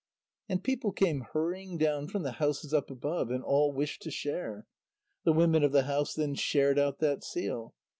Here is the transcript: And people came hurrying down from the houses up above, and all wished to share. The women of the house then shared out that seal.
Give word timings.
And 0.49 0.63
people 0.63 0.91
came 0.93 1.27
hurrying 1.31 1.77
down 1.77 2.07
from 2.07 2.23
the 2.23 2.31
houses 2.31 2.73
up 2.73 2.89
above, 2.89 3.29
and 3.29 3.43
all 3.43 3.71
wished 3.71 4.01
to 4.01 4.09
share. 4.09 4.65
The 5.25 5.31
women 5.31 5.63
of 5.63 5.73
the 5.73 5.83
house 5.83 6.15
then 6.15 6.33
shared 6.33 6.79
out 6.79 6.97
that 7.01 7.23
seal. 7.23 7.75